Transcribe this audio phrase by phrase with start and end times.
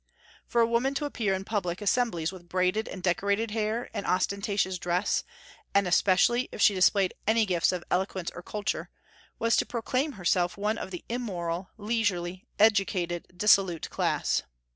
[0.47, 4.79] For a woman to appear in public assemblies with braided and decorated hair and ostentatious
[4.79, 5.23] dress,
[5.75, 8.89] and especially if she displayed any gifts of eloquence or culture,
[9.37, 14.41] was to proclaim herself one of the immoral, leisurely, educated, dissolute class.